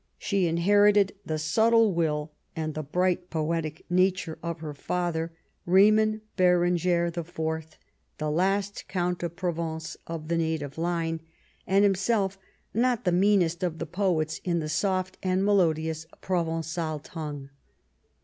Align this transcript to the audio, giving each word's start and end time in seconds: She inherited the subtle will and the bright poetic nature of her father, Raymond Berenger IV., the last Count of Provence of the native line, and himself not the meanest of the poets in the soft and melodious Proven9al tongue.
She 0.17 0.47
inherited 0.47 1.13
the 1.23 1.37
subtle 1.37 1.93
will 1.93 2.31
and 2.55 2.73
the 2.73 2.81
bright 2.81 3.29
poetic 3.29 3.85
nature 3.87 4.39
of 4.41 4.59
her 4.59 4.73
father, 4.73 5.31
Raymond 5.67 6.21
Berenger 6.35 7.05
IV., 7.15 7.77
the 8.17 8.31
last 8.31 8.87
Count 8.87 9.21
of 9.21 9.35
Provence 9.35 9.97
of 10.07 10.27
the 10.27 10.37
native 10.37 10.79
line, 10.79 11.19
and 11.67 11.83
himself 11.83 12.39
not 12.73 13.03
the 13.05 13.11
meanest 13.11 13.61
of 13.61 13.77
the 13.77 13.85
poets 13.85 14.41
in 14.43 14.57
the 14.57 14.69
soft 14.69 15.19
and 15.21 15.45
melodious 15.45 16.07
Proven9al 16.23 17.01
tongue. 17.03 17.51